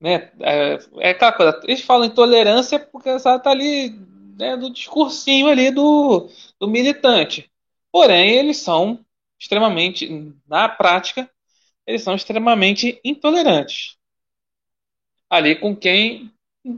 né? 0.00 0.32
É, 0.40 0.78
é 1.00 1.10
aquela 1.10 1.32
coisa, 1.32 1.60
eles 1.64 1.82
falam 1.82 2.06
intolerância 2.06 2.78
porque 2.78 3.08
ela 3.08 3.38
tá 3.38 3.50
ali, 3.50 3.90
né, 4.38 4.56
do 4.56 4.70
discursinho 4.70 5.48
ali 5.48 5.70
do, 5.70 6.28
do 6.58 6.68
militante. 6.68 7.50
Porém, 7.90 8.32
eles 8.32 8.58
são 8.58 9.04
extremamente, 9.38 10.08
na 10.46 10.68
prática, 10.68 11.30
eles 11.86 12.02
são 12.02 12.14
extremamente 12.14 13.00
intolerantes. 13.04 13.96
Ali 15.28 15.56
com 15.58 15.74
quem, 15.74 16.32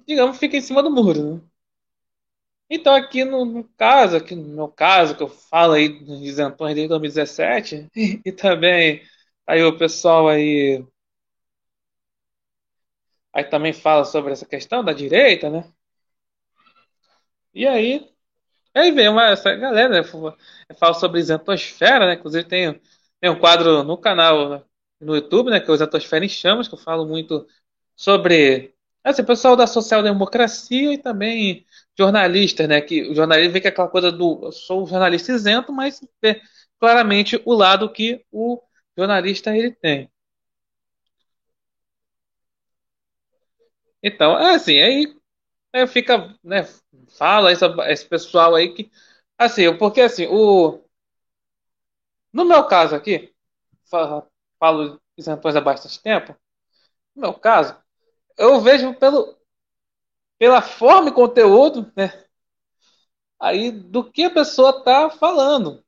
digamos, 0.07 0.39
fica 0.39 0.57
em 0.57 0.61
cima 0.63 0.83
do 0.83 0.91
muro, 0.91 1.35
né? 1.37 1.41
Então, 2.69 2.95
aqui 2.95 3.25
no, 3.25 3.65
caso, 3.77 4.17
aqui 4.17 4.35
no 4.35 4.49
meu 4.49 4.69
caso, 4.69 5.17
que 5.17 5.23
eu 5.23 5.29
falo 5.29 5.75
aí 5.75 5.89
dos 5.89 6.21
isentões 6.23 6.75
desde 6.75 6.89
2017, 6.89 7.91
e, 8.25 8.33
também 8.33 9.03
aí 9.47 9.63
o 9.63 9.77
pessoal 9.77 10.29
aí, 10.29 10.85
aí 13.33 13.45
também 13.45 13.73
fala 13.73 14.05
sobre 14.05 14.33
essa 14.33 14.47
questão 14.47 14.83
da 14.85 14.93
direita, 14.93 15.51
né? 15.51 15.71
E 17.53 17.67
aí, 17.67 18.09
aí 18.75 18.93
vem 18.93 19.09
uma, 19.09 19.31
essa 19.31 19.55
galera, 19.57 20.03
né? 20.03 20.05
Fala 20.79 20.95
sobre 20.95 21.21
isentosfera, 21.21 22.07
né? 22.07 22.15
Inclusive 22.15 22.45
tem, 22.49 22.81
tem 23.21 23.31
um 23.31 23.39
quadro 23.39 23.85
no 23.85 23.99
canal, 23.99 24.67
no 25.01 25.17
YouTube, 25.17 25.51
né? 25.51 25.61
Que 25.61 25.69
é 25.71 25.73
o 25.73 25.75
Isentosfera 25.77 26.25
em 26.25 26.29
Chamas, 26.29 26.69
que 26.69 26.75
eu 26.75 26.79
falo 26.79 27.07
muito 27.07 27.47
sobre 27.97 28.74
esse 29.11 29.23
pessoal 29.23 29.57
da 29.57 29.67
social-democracia 29.67 30.95
e 30.95 30.99
também 30.99 31.67
jornalistas, 31.99 32.69
né? 32.69 32.81
Que 32.81 33.03
o 33.11 33.15
jornalista 33.15 33.53
vê 33.53 33.61
que 33.61 33.67
é 33.69 33.71
aquela 33.71 33.89
coisa 33.89 34.11
do 34.13 34.41
eu 34.45 34.53
sou 34.53 34.87
jornalista 34.87 35.33
isento, 35.33 35.73
mas 35.73 36.01
vê 36.23 36.41
claramente 36.81 37.41
o 37.45 37.55
lado 37.55 37.91
que 37.93 38.25
o 38.33 38.61
jornalista 38.97 39.57
ele 39.57 39.71
tem. 39.73 40.11
Então, 44.03 44.39
é 44.39 44.55
assim, 44.55 44.79
aí, 44.81 45.17
aí 45.75 45.87
fica, 45.89 46.37
né? 46.45 46.65
Fala 47.19 47.53
essa, 47.53 47.67
esse 47.91 48.07
pessoal 48.09 48.55
aí 48.57 48.75
que, 48.75 48.91
assim, 49.39 49.77
porque 49.79 50.01
assim, 50.03 50.27
o 50.29 50.83
no 52.33 52.45
meu 52.45 52.67
caso 52.67 52.95
aqui, 52.95 53.33
falo, 53.91 54.27
falo 54.59 55.03
isentões 55.17 55.57
há 55.57 55.61
bastante 55.61 56.03
tempo. 56.03 56.37
No 57.17 57.23
meu 57.23 57.35
caso, 57.35 57.77
eu 58.39 58.61
vejo 58.61 58.95
pelo 58.95 59.37
pela 60.39 60.61
forma 60.61 61.09
e 61.11 61.13
conteúdo, 61.13 61.91
né? 61.97 62.25
Aí 63.41 63.71
do 63.71 64.11
que 64.11 64.25
a 64.25 64.31
pessoa 64.31 64.83
tá 64.83 65.11
falando. 65.11 65.85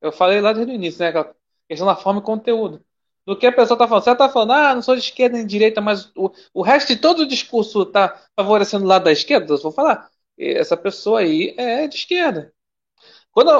Eu 0.00 0.12
falei 0.12 0.40
lá 0.40 0.52
desde 0.52 0.72
o 0.72 0.74
início, 0.74 1.00
né? 1.00 1.08
A 1.18 1.34
questão 1.68 1.86
da 1.86 1.96
forma 1.96 2.20
e 2.20 2.24
conteúdo. 2.24 2.84
Do 3.26 3.36
que 3.36 3.46
a 3.46 3.52
pessoa 3.52 3.78
tá 3.78 3.86
falando. 3.86 4.04
Você 4.04 4.14
tá 4.14 4.28
falando, 4.28 4.52
ah, 4.52 4.74
não 4.74 4.82
sou 4.82 4.94
de 4.94 5.02
esquerda 5.02 5.36
nem 5.36 5.46
de 5.46 5.50
direita, 5.50 5.80
mas 5.80 6.10
o, 6.16 6.30
o 6.54 6.62
resto 6.62 6.88
de 6.88 7.00
todo 7.00 7.20
o 7.20 7.26
discurso 7.26 7.84
tá 7.86 8.22
favorecendo 8.36 8.84
o 8.84 8.88
lado 8.88 9.04
da 9.04 9.12
esquerda, 9.12 9.52
eu 9.52 9.58
vou 9.58 9.72
falar. 9.72 10.10
Essa 10.38 10.76
pessoa 10.76 11.20
aí 11.20 11.54
é 11.58 11.86
de 11.88 11.96
esquerda. 11.96 12.52
Quando, 13.32 13.50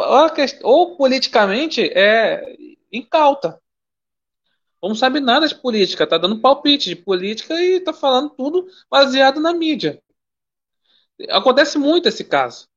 ou 0.62 0.96
politicamente 0.96 1.82
é 1.94 2.56
incauta. 2.92 3.60
Não 4.82 4.94
sabe 4.94 5.20
nada 5.20 5.48
de 5.48 5.54
política, 5.54 6.06
tá 6.06 6.18
dando 6.18 6.40
palpite 6.40 6.88
de 6.88 6.96
política 6.96 7.54
e 7.60 7.80
tá 7.80 7.92
falando 7.92 8.30
tudo 8.30 8.68
baseado 8.90 9.40
na 9.40 9.52
mídia. 9.52 10.02
Acontece 11.30 11.78
muito 11.78 12.08
esse 12.08 12.24
caso. 12.24 12.68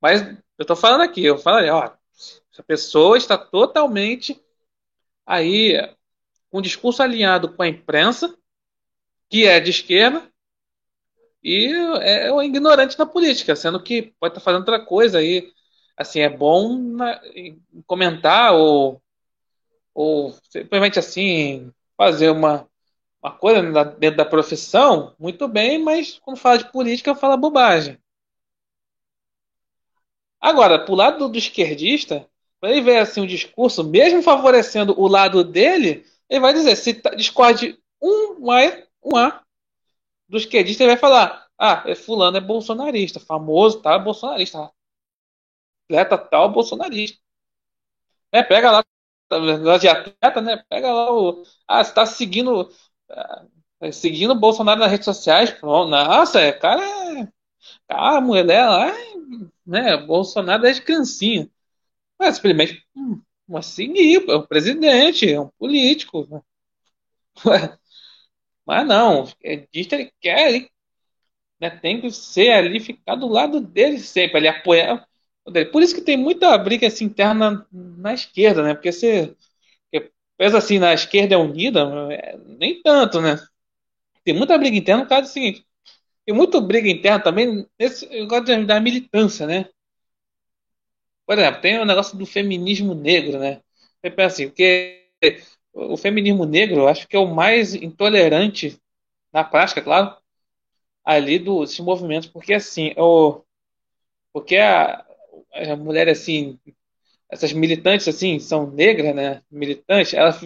Mas 0.00 0.22
eu 0.58 0.64
tô 0.64 0.74
falando 0.74 1.02
aqui, 1.02 1.24
eu 1.24 1.38
falei, 1.38 1.68
ó, 1.70 1.92
essa 2.52 2.62
pessoa 2.62 3.18
está 3.18 3.36
totalmente 3.36 4.42
aí 5.26 5.74
com 6.50 6.58
um 6.58 6.62
discurso 6.62 7.02
alinhado 7.02 7.54
com 7.54 7.62
a 7.62 7.68
imprensa, 7.68 8.34
que 9.28 9.44
é 9.44 9.60
de 9.60 9.70
esquerda, 9.70 10.30
e 11.42 11.66
é 12.02 12.32
um 12.32 12.42
ignorante 12.42 12.98
na 12.98 13.06
política, 13.06 13.54
sendo 13.54 13.82
que 13.82 14.14
pode 14.18 14.32
estar 14.32 14.40
fazendo 14.40 14.60
outra 14.60 14.84
coisa 14.84 15.18
aí. 15.18 15.52
Assim, 15.96 16.20
é 16.20 16.28
bom 16.28 16.76
na, 16.76 17.20
comentar 17.86 18.54
ou 18.54 19.00
ou 19.96 20.30
simplesmente 20.50 20.98
assim 20.98 21.72
fazer 21.96 22.28
uma, 22.28 22.68
uma 23.22 23.32
coisa 23.32 23.62
dentro 23.98 24.18
da 24.18 24.26
profissão, 24.26 25.14
muito 25.18 25.48
bem, 25.48 25.82
mas 25.82 26.18
quando 26.18 26.36
fala 26.36 26.58
de 26.58 26.70
política 26.70 27.14
fala 27.14 27.34
bobagem. 27.34 27.98
Agora, 30.38 30.78
pro 30.78 30.94
lado 30.94 31.18
do, 31.20 31.28
do 31.30 31.38
esquerdista, 31.38 32.28
para 32.60 32.72
ele 32.72 32.82
ver 32.82 32.98
assim 32.98 33.22
o 33.22 33.26
discurso, 33.26 33.82
mesmo 33.82 34.22
favorecendo 34.22 34.94
o 35.00 35.08
lado 35.08 35.42
dele, 35.42 36.04
ele 36.28 36.40
vai 36.40 36.52
dizer, 36.52 36.76
se 36.76 36.92
tá, 36.92 37.14
discorde 37.14 37.78
um 38.00 38.50
A, 38.50 38.82
um 39.02 39.16
A 39.16 39.42
do 40.28 40.36
esquerdista, 40.36 40.82
ele 40.82 40.90
vai 40.90 41.00
falar, 41.00 41.46
ah, 41.58 41.82
é 41.86 41.94
fulano 41.94 42.36
é 42.36 42.40
bolsonarista, 42.40 43.18
famoso, 43.18 43.80
tá, 43.80 43.98
bolsonarista, 43.98 44.70
atleta 45.84 46.18
tal, 46.18 46.52
bolsonarista. 46.52 47.18
É, 48.30 48.42
pega 48.42 48.70
lá 48.70 48.84
negócio 49.30 49.80
de 49.80 49.88
atleta, 49.88 50.40
né? 50.40 50.62
Pega 50.68 50.92
lá 50.92 51.12
o. 51.12 51.42
Ah, 51.68 51.82
você 51.84 51.92
tá 51.94 52.06
seguindo. 52.06 52.70
Uh, 53.80 53.92
seguindo 53.92 54.32
o 54.32 54.38
Bolsonaro 54.40 54.80
nas 54.80 54.90
redes 54.90 55.04
sociais. 55.04 55.50
Pronto. 55.50 55.90
Nossa, 55.90 56.40
é, 56.40 56.52
cara 56.52 56.82
é. 56.82 57.28
Ah, 57.88 58.18
a 58.18 58.20
mulher 58.20 58.46
dela, 58.46 58.92
né? 59.66 59.96
Bolsonaro 59.98 60.62
desde 60.62 60.82
criancinha. 60.82 61.50
Mas 62.18 62.36
simplesmente. 62.36 62.84
Hum, 62.96 63.22
seguir, 63.62 64.24
é 64.30 64.36
um 64.36 64.46
presidente, 64.46 65.32
é 65.32 65.40
um 65.40 65.48
político. 65.58 66.28
Mas 68.66 68.86
não, 68.86 69.22
o 69.22 69.24
esquerdista 69.24 69.96
ele 69.96 70.12
quer, 70.20 70.48
ele, 70.54 70.70
né, 71.60 71.70
tem 71.70 72.00
que 72.00 72.10
ser 72.10 72.52
ali, 72.52 72.80
ficar 72.80 73.16
do 73.16 73.28
lado 73.28 73.60
dele 73.60 73.98
sempre, 74.00 74.38
ele 74.38 74.48
apoiar. 74.48 75.06
Por 75.72 75.82
isso 75.82 75.94
que 75.94 76.00
tem 76.00 76.16
muita 76.16 76.56
briga 76.58 76.86
assim, 76.86 77.04
interna 77.04 77.66
na 77.72 78.12
esquerda, 78.12 78.62
né? 78.62 78.74
Porque 78.74 78.90
você 78.92 79.34
pensa 80.36 80.58
assim, 80.58 80.78
na 80.78 80.92
esquerda 80.92 81.34
é 81.34 81.38
unida, 81.38 81.80
é, 82.12 82.36
nem 82.58 82.82
tanto, 82.82 83.20
né? 83.20 83.38
Tem 84.24 84.34
muita 84.34 84.58
briga 84.58 84.76
interna 84.76 85.04
no 85.04 85.08
caso 85.08 85.22
do 85.22 85.28
seguinte. 85.28 85.64
Tem 86.24 86.34
muita 86.34 86.60
briga 86.60 86.88
interna 86.88 87.20
também 87.22 87.66
nesse 87.78 88.06
negócio 88.08 88.66
da 88.66 88.80
militância, 88.80 89.46
né? 89.46 89.68
Por 91.24 91.38
exemplo, 91.38 91.60
tem 91.60 91.78
o 91.78 91.84
negócio 91.84 92.16
do 92.18 92.26
feminismo 92.26 92.94
negro, 92.94 93.38
né? 93.38 93.60
Você 94.00 94.10
pensa 94.10 94.34
assim, 94.34 94.48
porque 94.48 95.08
o 95.72 95.96
feminismo 95.96 96.44
negro 96.44 96.82
eu 96.82 96.88
acho 96.88 97.06
que 97.08 97.16
é 97.16 97.18
o 97.18 97.34
mais 97.34 97.74
intolerante 97.74 98.80
na 99.32 99.44
prática, 99.44 99.82
claro, 99.82 100.16
ali 101.04 101.38
dos 101.38 101.78
movimentos, 101.80 102.28
porque 102.28 102.54
assim, 102.54 102.92
o, 102.96 103.42
porque 104.32 104.56
a, 104.56 105.05
a 105.54 105.76
mulher 105.76 106.08
assim, 106.08 106.58
essas 107.30 107.52
militantes 107.52 108.08
assim, 108.08 108.38
são 108.38 108.70
negras, 108.70 109.14
né? 109.14 109.42
Militantes, 109.50 110.14
elas 110.14 110.40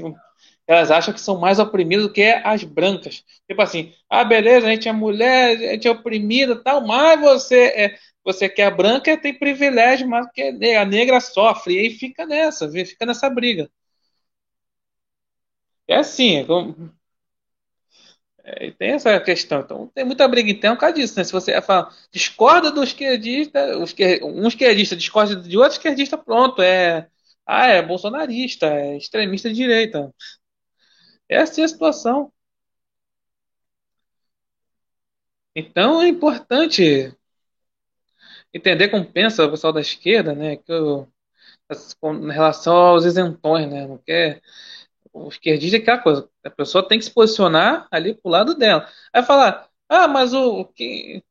elas 0.66 0.90
acham 0.92 1.12
que 1.12 1.20
são 1.20 1.38
mais 1.40 1.58
oprimidas 1.58 2.06
do 2.06 2.12
que 2.12 2.22
as 2.22 2.62
brancas. 2.62 3.24
Tipo 3.48 3.60
assim, 3.60 3.92
ah, 4.08 4.22
beleza, 4.24 4.66
a 4.68 4.70
gente 4.70 4.88
é 4.88 4.92
mulher, 4.92 5.56
a 5.56 5.72
gente 5.72 5.88
é 5.88 5.90
oprimida 5.90 6.62
tal, 6.62 6.86
mas 6.86 7.20
você 7.20 7.56
é, 7.74 7.98
você 8.24 8.48
que 8.48 8.62
é 8.62 8.70
branca 8.70 9.16
tem 9.20 9.36
privilégio, 9.36 10.08
mas 10.08 10.30
que 10.32 10.42
a 10.76 10.84
negra 10.84 11.20
sofre. 11.20 11.74
E 11.74 11.78
aí 11.80 11.90
fica 11.90 12.24
nessa, 12.26 12.70
fica 12.70 13.04
nessa 13.06 13.28
briga. 13.28 13.68
É 15.88 15.96
assim, 15.96 16.36
é 16.38 16.44
como, 16.44 16.92
é, 18.56 18.70
tem 18.72 18.90
essa 18.92 19.18
questão. 19.20 19.60
Então, 19.60 19.86
tem 19.94 20.04
muita 20.04 20.26
briga 20.28 20.50
interna 20.50 20.76
por 20.76 20.80
causa 20.80 20.94
disso, 20.96 21.16
né? 21.16 21.24
Se 21.24 21.32
você 21.32 21.60
fala, 21.62 21.90
discorda 22.12 22.70
do 22.70 22.82
esquerdista, 22.82 23.60
um 24.22 24.48
esquerdista 24.48 24.96
discorda 24.96 25.36
de 25.36 25.56
outro 25.56 25.72
esquerdista, 25.72 26.18
pronto, 26.18 26.62
é. 26.62 27.08
Ah, 27.46 27.66
é 27.66 27.82
bolsonarista, 27.82 28.66
é 28.66 28.96
extremista 28.96 29.48
de 29.48 29.56
direita. 29.56 30.12
Essa 31.28 31.62
é 31.62 31.64
a 31.64 31.68
situação. 31.68 32.30
Então 35.54 36.02
é 36.02 36.08
importante 36.08 37.14
entender 38.52 38.88
como 38.88 39.04
pensa 39.04 39.44
o 39.44 39.50
pessoal 39.50 39.72
da 39.72 39.80
esquerda, 39.80 40.34
né? 40.34 40.56
Que 40.56 40.72
eu, 40.72 41.08
em 42.04 42.32
relação 42.32 42.74
aos 42.76 43.04
isentões, 43.04 43.68
né? 43.70 43.86
Não 43.86 43.98
quer 43.98 44.40
o 45.12 45.28
esquerdista 45.28 45.76
é 45.76 45.80
aquela 45.80 45.98
coisa, 45.98 46.28
a 46.44 46.50
pessoa 46.50 46.86
tem 46.86 46.98
que 46.98 47.04
se 47.04 47.10
posicionar 47.12 47.86
ali 47.90 48.14
pro 48.14 48.30
lado 48.30 48.54
dela. 48.54 48.88
Aí 49.12 49.22
falar, 49.22 49.68
ah, 49.88 50.08
mas 50.08 50.32
o 50.34 50.64
que, 50.66 51.22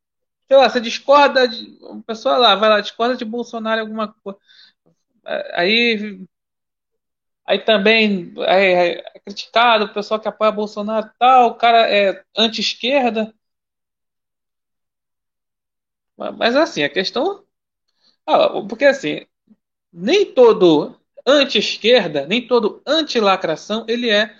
sei 0.48 0.56
lá, 0.56 0.68
você 0.70 0.80
discorda 0.80 1.48
de, 1.48 1.78
a 1.84 2.02
pessoa 2.06 2.36
lá, 2.38 2.54
vai 2.56 2.68
lá, 2.70 2.80
discorda 2.80 3.16
de 3.16 3.24
Bolsonaro 3.24 3.80
alguma 3.82 4.14
coisa. 4.22 4.38
Aí 5.54 6.26
aí 7.46 7.58
também 7.64 8.32
é, 8.38 8.98
é 9.16 9.20
criticado 9.20 9.84
o 9.86 9.92
pessoal 9.94 10.20
que 10.20 10.28
apoia 10.28 10.52
Bolsonaro 10.52 11.10
tal, 11.18 11.48
o 11.50 11.54
cara 11.54 11.88
é 11.90 12.22
anti-esquerda. 12.36 13.34
Mas 16.16 16.54
assim, 16.56 16.82
a 16.82 16.88
questão. 16.88 17.44
Ah, 18.26 18.48
porque 18.68 18.86
assim, 18.86 19.26
nem 19.92 20.34
todo 20.34 20.99
anti-esquerda, 21.26 22.26
nem 22.26 22.46
todo 22.46 22.82
anti-lacração, 22.86 23.84
ele 23.88 24.10
é 24.10 24.34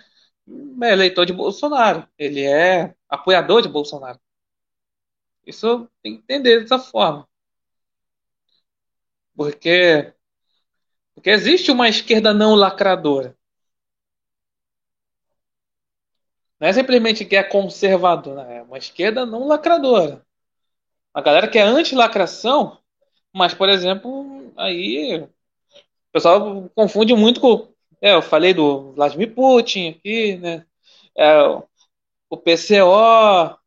eleitor 0.83 1.25
de 1.25 1.33
Bolsonaro. 1.33 2.07
Ele 2.17 2.43
é 2.45 2.95
apoiador 3.09 3.61
de 3.61 3.69
Bolsonaro. 3.69 4.19
Isso 5.45 5.87
tem 6.01 6.15
que 6.17 6.23
entender 6.23 6.61
dessa 6.61 6.79
forma. 6.79 7.27
Porque, 9.35 10.13
porque 11.15 11.29
existe 11.29 11.71
uma 11.71 11.89
esquerda 11.89 12.33
não 12.33 12.55
lacradora. 12.55 13.35
Não 16.59 16.67
é 16.67 16.73
simplesmente 16.73 17.25
que 17.25 17.35
é 17.35 17.43
conservador, 17.43 18.35
né? 18.35 18.57
é 18.57 18.61
uma 18.61 18.77
esquerda 18.77 19.25
não 19.25 19.47
lacradora. 19.47 20.25
A 21.13 21.21
galera 21.21 21.47
que 21.49 21.57
é 21.57 21.63
anti-lacração, 21.63 22.79
mas, 23.33 23.53
por 23.53 23.69
exemplo, 23.69 24.53
aí 24.57 25.27
o 26.11 26.13
pessoal 26.13 26.69
confunde 26.75 27.13
muito 27.15 27.39
com. 27.39 27.71
É, 28.01 28.13
eu 28.15 28.21
falei 28.21 28.53
do 28.53 28.93
Vladimir 28.93 29.33
Putin 29.33 29.89
aqui, 29.89 30.37
né? 30.37 30.65
É, 31.17 31.41
o 32.29 32.37
PCO. 32.37 33.57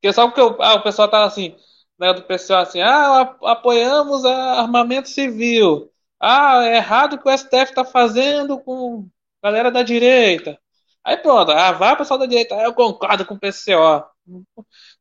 Porque 0.00 0.12
sabe 0.12 0.34
que 0.34 0.40
eu, 0.40 0.56
ah, 0.62 0.74
o 0.76 0.82
pessoal 0.82 1.08
tá 1.10 1.24
assim, 1.24 1.56
né, 1.98 2.12
do 2.14 2.22
PCO 2.22 2.56
assim, 2.58 2.80
ah, 2.80 3.36
apoiamos 3.44 4.24
armamento 4.24 5.08
civil. 5.08 5.90
Ah, 6.20 6.64
é 6.64 6.76
errado 6.76 7.14
o 7.14 7.18
que 7.22 7.28
o 7.28 7.32
STF 7.32 7.74
tá 7.74 7.84
fazendo 7.84 8.60
com 8.60 9.08
a 9.42 9.48
galera 9.48 9.70
da 9.70 9.82
direita. 9.82 10.58
Aí 11.04 11.16
pronto, 11.16 11.50
ah, 11.52 11.72
vai 11.72 11.96
pessoal 11.96 12.18
da 12.18 12.26
direita, 12.26 12.54
ah, 12.56 12.64
eu 12.64 12.74
concordo 12.74 13.26
com 13.26 13.34
o 13.34 13.38
PCO. 13.40 14.04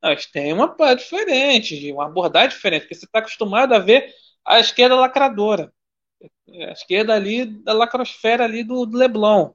Não, 0.01 0.15
tem 0.31 0.53
uma 0.53 0.95
diferente, 0.95 1.91
uma 1.91 2.05
abordagem 2.05 2.49
diferente, 2.49 2.81
porque 2.83 2.95
você 2.95 3.05
está 3.05 3.19
acostumado 3.19 3.73
a 3.73 3.79
ver 3.79 4.13
a 4.45 4.59
esquerda 4.59 4.95
lacradora. 4.95 5.71
A 6.21 6.71
esquerda 6.71 7.13
ali 7.13 7.45
da 7.45 7.73
lacrosfera 7.73 8.43
ali 8.43 8.63
do, 8.63 8.85
do 8.85 8.97
Leblon. 8.97 9.51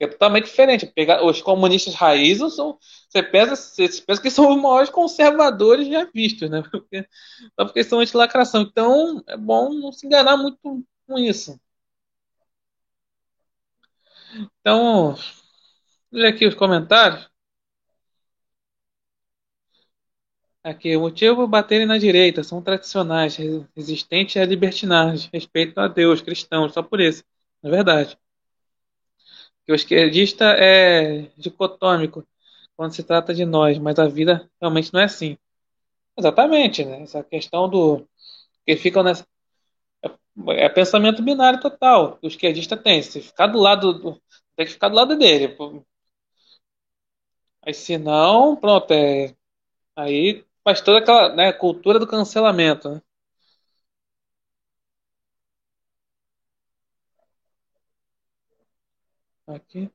É 0.00 0.06
totalmente 0.06 0.44
diferente. 0.44 0.86
Pegar, 0.86 1.24
os 1.24 1.42
comunistas 1.42 1.94
raízes 1.94 2.54
são. 2.54 2.78
Você 3.08 3.22
pensa, 3.22 3.56
você 3.56 4.02
pensa 4.02 4.22
que 4.22 4.30
são 4.30 4.48
os 4.54 4.60
maiores 4.62 4.90
conservadores 4.90 5.88
já 5.88 6.04
vistos, 6.14 6.48
né? 6.48 6.62
Porque, 6.70 7.06
só 7.58 7.64
porque 7.64 7.84
são 7.84 8.00
anti-lacração. 8.00 8.62
Então 8.62 9.22
é 9.26 9.36
bom 9.36 9.72
não 9.74 9.92
se 9.92 10.06
enganar 10.06 10.36
muito 10.36 10.58
com 11.06 11.18
isso. 11.18 11.58
Então, 14.60 15.16
olha 16.12 16.28
aqui 16.28 16.46
os 16.46 16.54
comentários. 16.54 17.28
Aqui, 20.68 20.94
o 20.94 21.00
motivo 21.00 21.46
baterem 21.46 21.86
na 21.86 21.96
direita 21.96 22.44
são 22.44 22.60
tradicionais, 22.60 23.38
resistentes 23.74 24.36
à 24.36 24.44
libertinagem, 24.44 25.30
respeito 25.32 25.80
a 25.80 25.88
Deus, 25.88 26.20
cristãos, 26.20 26.74
só 26.74 26.82
por 26.82 27.00
isso. 27.00 27.24
É 27.62 27.70
verdade. 27.70 28.18
Que 29.64 29.72
o 29.72 29.74
esquerdista 29.74 30.44
é 30.58 31.22
dicotômico 31.38 32.22
quando 32.76 32.92
se 32.94 33.02
trata 33.02 33.32
de 33.34 33.46
nós, 33.46 33.78
mas 33.78 33.98
a 33.98 34.06
vida 34.08 34.50
realmente 34.60 34.92
não 34.92 35.00
é 35.00 35.04
assim. 35.04 35.38
Exatamente, 36.18 36.84
né? 36.84 37.02
Essa 37.02 37.24
questão 37.24 37.68
do. 37.68 38.06
que 38.66 38.76
ficam 38.76 39.02
nessa. 39.02 39.26
É, 40.02 40.10
é 40.64 40.68
pensamento 40.68 41.22
binário 41.22 41.60
total. 41.60 42.18
O 42.22 42.26
esquerdista 42.28 42.76
tem. 42.76 43.02
Se 43.02 43.22
ficar 43.22 43.46
do 43.48 43.58
lado. 43.58 43.94
Do... 43.94 44.22
tem 44.56 44.66
que 44.66 44.72
ficar 44.72 44.88
do 44.90 44.96
lado 44.96 45.16
dele. 45.16 45.56
Aí 47.62 47.72
se 47.74 47.96
não, 47.98 48.56
pronto, 48.56 48.92
é. 48.92 49.34
Aí 49.96 50.47
faz 50.68 50.82
toda 50.82 50.98
aquela 50.98 51.34
né, 51.34 51.50
cultura 51.52 51.98
do 51.98 52.06
cancelamento. 52.06 52.90
Né? 52.90 53.02
Aqui. 59.46 59.90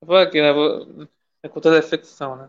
vou 0.00 0.16
aqui, 0.16 0.40
né? 0.40 0.52
Vou, 0.52 1.08
é 1.42 1.48
cultura 1.48 1.76
da 1.80 1.82
ficção, 1.82 2.36
né? 2.36 2.48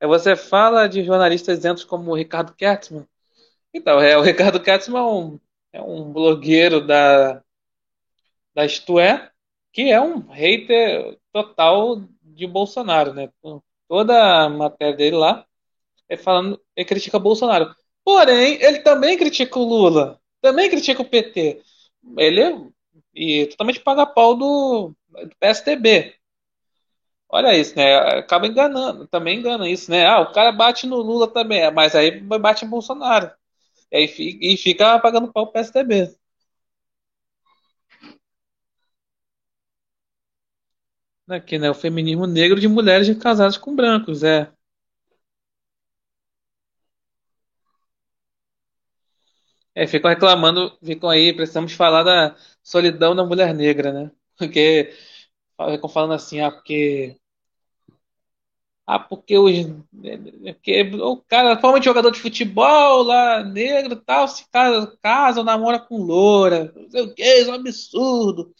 É, 0.00 0.06
você 0.06 0.36
fala 0.36 0.88
de 0.88 1.04
jornalistas 1.04 1.58
isentos 1.58 1.84
como 1.84 2.10
o 2.12 2.16
Ricardo 2.16 2.54
Kertzmann. 2.54 3.06
Então, 3.74 4.00
é, 4.00 4.18
o 4.18 4.22
Ricardo 4.22 4.62
Kertzmann 4.62 5.02
é 5.02 5.06
um, 5.06 5.40
é 5.74 5.82
um 5.82 6.12
blogueiro 6.12 6.86
da, 6.86 7.42
da 8.54 8.64
Isto 8.64 8.98
É, 8.98 9.30
que 9.72 9.90
é 9.90 10.00
um 10.00 10.20
hater 10.30 11.18
total 11.32 12.02
de 12.22 12.46
Bolsonaro, 12.46 13.14
né? 13.14 13.30
Toda 13.88 14.44
a 14.44 14.48
matéria 14.50 14.96
dele 14.96 15.16
lá 15.16 15.46
é 16.08 16.16
falando, 16.16 16.60
ele 16.76 16.86
critica 16.86 17.18
Bolsonaro. 17.18 17.74
Porém, 18.04 18.62
ele 18.62 18.80
também 18.80 19.18
critica 19.18 19.58
o 19.58 19.64
Lula, 19.64 20.20
também 20.40 20.70
critica 20.70 21.02
o 21.02 21.04
PT. 21.08 21.62
Ele 22.18 22.40
é 22.40 22.52
e 23.14 23.46
totalmente 23.46 23.80
paga 23.80 24.06
pau 24.06 24.36
do, 24.36 24.94
do 25.08 25.36
PSDB. 25.40 26.14
Olha 27.28 27.56
isso, 27.56 27.76
né? 27.76 27.96
Acaba 28.18 28.46
enganando, 28.46 29.06
também 29.08 29.38
engana 29.38 29.68
isso, 29.68 29.90
né? 29.90 30.06
Ah, 30.06 30.20
o 30.20 30.32
cara 30.32 30.52
bate 30.52 30.86
no 30.86 30.96
Lula 30.96 31.28
também, 31.28 31.70
mas 31.72 31.94
aí 31.94 32.20
bate 32.20 32.64
em 32.64 32.68
Bolsonaro. 32.68 33.30
E, 33.92 33.96
aí, 33.98 34.38
e 34.42 34.56
fica 34.58 34.98
pagando 35.00 35.32
pau 35.32 35.46
pro 35.46 35.54
PSDB. 35.54 36.16
Aqui, 41.28 41.56
né? 41.58 41.70
O 41.70 41.74
feminismo 41.74 42.26
negro 42.26 42.58
de 42.60 42.66
mulheres 42.68 43.08
casadas 43.18 43.56
com 43.56 43.74
brancos, 43.76 44.22
é. 44.24 44.50
É, 49.76 49.86
ficam 49.88 50.10
reclamando, 50.10 50.78
ficam 50.84 51.10
aí, 51.10 51.34
precisamos 51.34 51.74
falar 51.74 52.04
da 52.04 52.36
solidão 52.64 53.16
da 53.16 53.24
mulher 53.26 53.54
negra, 53.54 53.92
né? 53.92 54.12
Porque 54.38 54.94
ficam 55.72 55.90
falando 55.90 56.14
assim, 56.14 56.40
ah, 56.40 56.52
porque 56.52 57.18
Ah, 58.86 58.98
porque 59.00 59.36
os. 59.36 59.52
Porque 60.44 60.82
o 61.02 61.16
cara, 61.22 61.58
forma 61.60 61.80
de 61.80 61.86
jogador 61.86 62.10
de 62.12 62.20
futebol 62.20 63.02
lá, 63.02 63.42
negro 63.42 63.94
e 63.94 63.96
tal, 64.04 64.28
se 64.28 64.48
casa, 64.50 64.96
casa 65.02 65.42
namora 65.42 65.80
com 65.80 65.96
loura. 65.98 66.72
Não 66.74 66.88
sei 66.90 67.02
o 67.02 67.14
que, 67.14 67.22
isso 67.24 67.50
é 67.50 67.52
um 67.52 67.56
absurdo. 67.56 68.54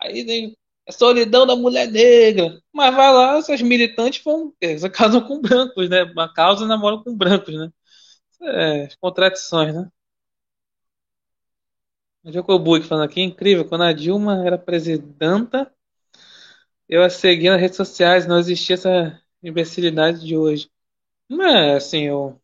Aí 0.00 0.26
tem 0.26 0.56
a 0.88 0.92
solidão 0.92 1.46
da 1.46 1.56
mulher 1.56 1.90
negra. 1.90 2.60
Mas 2.72 2.94
vai 2.94 3.12
lá, 3.12 3.38
essas 3.38 3.62
militantes 3.62 4.22
vão. 4.24 4.54
Eles 4.60 4.82
casam 4.90 5.22
com 5.26 5.40
brancos, 5.40 5.88
né? 5.90 6.04
Uma 6.04 6.32
causa 6.32 6.66
namoram 6.66 7.02
com 7.04 7.16
brancos, 7.16 7.54
né? 7.54 7.70
É, 8.42 8.88
contradições, 9.00 9.74
né? 9.74 9.90
O 12.22 12.30
Jocobuque 12.30 12.86
falando 12.86 13.06
aqui, 13.10 13.20
incrível, 13.20 13.64
quando 13.68 13.82
a 13.82 13.92
Dilma 13.92 14.46
era 14.46 14.56
presidenta, 14.56 15.68
eu 16.88 17.02
a 17.02 17.10
seguia 17.10 17.52
nas 17.52 17.60
redes 17.60 17.76
sociais, 17.76 18.26
não 18.26 18.38
existia 18.38 18.74
essa 18.74 19.22
imbecilidade 19.42 20.24
de 20.26 20.36
hoje. 20.36 20.70
Mas, 21.30 21.84
assim, 21.86 22.04
eu. 22.04 22.40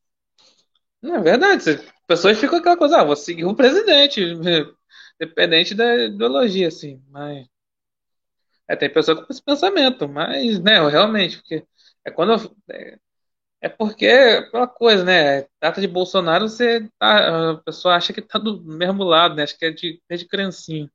Não 1.02 1.16
é 1.16 1.20
verdade, 1.22 1.70
as 1.70 1.80
pessoas 2.06 2.38
ficam 2.38 2.58
aquela 2.58 2.76
coisa, 2.76 3.00
ah, 3.00 3.04
vou 3.04 3.16
seguir 3.16 3.44
o 3.44 3.54
presidente, 3.54 4.20
dependente 5.18 5.74
da 5.74 6.06
ideologia, 6.06 6.68
assim. 6.68 7.02
Mas. 7.08 7.46
É, 8.68 8.74
tem 8.76 8.92
pessoa 8.92 9.24
com 9.24 9.30
esse 9.32 9.42
pensamento, 9.42 10.08
mas, 10.08 10.58
né, 10.60 10.80
realmente, 10.88 11.36
porque 11.38 11.66
é 12.04 12.10
quando 12.10 12.32
eu- 12.34 12.56
é, 12.74 12.98
é 13.64 13.68
porque 13.68 14.06
aquela 14.06 14.66
coisa, 14.68 15.02
né? 15.04 15.46
Data 15.60 15.80
de 15.80 15.88
Bolsonaro, 15.88 16.48
você 16.48 16.86
tá, 16.98 17.52
a 17.52 17.56
pessoa 17.58 17.96
acha 17.96 18.12
que 18.12 18.20
tá 18.22 18.38
do 18.38 18.62
mesmo 18.62 19.02
lado, 19.04 19.34
né? 19.34 19.42
Acho 19.44 19.58
que 19.58 19.64
é 19.64 19.70
de, 19.70 20.02
é 20.08 20.16
de 20.16 20.26
criancinha. 20.26 20.90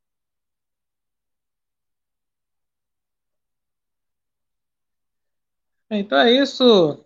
Então 5.90 6.18
é 6.20 6.32
isso. 6.32 7.06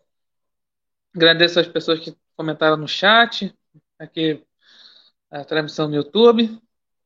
Agradeço 1.15 1.59
as 1.59 1.67
pessoas 1.67 1.99
que 1.99 2.15
comentaram 2.35 2.77
no 2.77 2.87
chat, 2.87 3.53
aqui 3.99 4.43
a 5.31 5.45
transmissão 5.45 5.87
no 5.87 5.95
YouTube. 5.95 6.59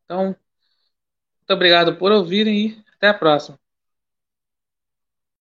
Então, 0.05 0.27
muito 0.27 0.37
obrigado 1.49 1.97
por 1.97 2.11
ouvirem 2.11 2.67
e 2.67 2.85
até 2.95 3.07
a 3.09 3.13
próxima. 3.13 3.57